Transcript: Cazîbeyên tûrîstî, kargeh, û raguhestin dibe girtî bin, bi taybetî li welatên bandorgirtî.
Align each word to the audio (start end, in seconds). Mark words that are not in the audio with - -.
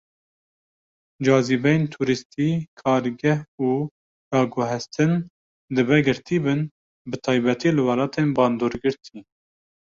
Cazîbeyên 1.25 1.81
tûrîstî, 1.93 2.49
kargeh, 2.79 3.39
û 3.67 3.69
raguhestin 4.35 5.11
dibe 5.75 5.97
girtî 6.07 6.37
bin, 6.45 6.61
bi 7.09 7.17
taybetî 7.25 7.69
li 7.75 7.81
welatên 7.87 8.27
bandorgirtî. 8.37 9.19